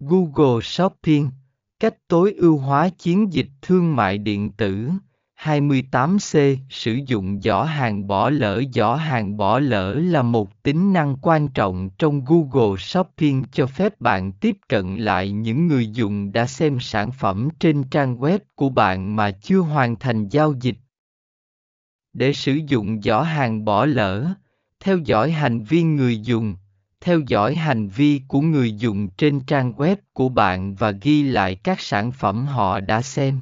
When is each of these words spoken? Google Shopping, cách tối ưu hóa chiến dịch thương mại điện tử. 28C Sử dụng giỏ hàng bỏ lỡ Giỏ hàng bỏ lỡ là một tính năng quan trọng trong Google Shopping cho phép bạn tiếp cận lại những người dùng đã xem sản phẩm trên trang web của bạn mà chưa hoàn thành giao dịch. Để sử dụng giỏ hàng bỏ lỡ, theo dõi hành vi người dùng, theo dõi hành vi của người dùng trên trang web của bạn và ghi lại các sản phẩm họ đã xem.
Google 0.00 0.60
Shopping, 0.62 1.30
cách 1.80 1.94
tối 2.08 2.34
ưu 2.36 2.58
hóa 2.58 2.88
chiến 2.88 3.32
dịch 3.32 3.48
thương 3.62 3.96
mại 3.96 4.18
điện 4.18 4.52
tử. 4.52 4.90
28C 5.40 6.56
Sử 6.70 6.98
dụng 7.06 7.40
giỏ 7.40 7.62
hàng 7.62 8.06
bỏ 8.06 8.30
lỡ 8.30 8.62
Giỏ 8.74 8.94
hàng 8.94 9.36
bỏ 9.36 9.58
lỡ 9.58 9.94
là 9.94 10.22
một 10.22 10.62
tính 10.62 10.92
năng 10.92 11.16
quan 11.22 11.48
trọng 11.48 11.90
trong 11.98 12.24
Google 12.24 12.76
Shopping 12.78 13.44
cho 13.52 13.66
phép 13.66 14.00
bạn 14.00 14.32
tiếp 14.32 14.56
cận 14.68 14.96
lại 14.96 15.30
những 15.32 15.66
người 15.66 15.88
dùng 15.88 16.32
đã 16.32 16.46
xem 16.46 16.80
sản 16.80 17.10
phẩm 17.12 17.48
trên 17.58 17.82
trang 17.82 18.16
web 18.16 18.38
của 18.54 18.68
bạn 18.68 19.16
mà 19.16 19.30
chưa 19.30 19.58
hoàn 19.58 19.96
thành 19.96 20.28
giao 20.28 20.54
dịch. 20.60 20.76
Để 22.12 22.32
sử 22.32 22.52
dụng 22.52 23.02
giỏ 23.02 23.22
hàng 23.22 23.64
bỏ 23.64 23.84
lỡ, 23.84 24.34
theo 24.80 24.98
dõi 24.98 25.30
hành 25.30 25.62
vi 25.62 25.82
người 25.82 26.20
dùng, 26.20 26.56
theo 27.06 27.20
dõi 27.26 27.54
hành 27.54 27.88
vi 27.88 28.20
của 28.28 28.40
người 28.40 28.72
dùng 28.72 29.08
trên 29.08 29.40
trang 29.40 29.72
web 29.72 29.96
của 30.12 30.28
bạn 30.28 30.74
và 30.74 30.90
ghi 30.90 31.22
lại 31.22 31.54
các 31.54 31.80
sản 31.80 32.12
phẩm 32.12 32.46
họ 32.46 32.80
đã 32.80 33.02
xem. 33.02 33.40